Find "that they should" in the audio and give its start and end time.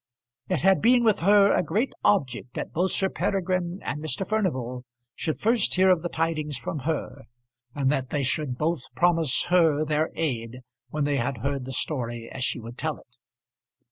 7.91-8.57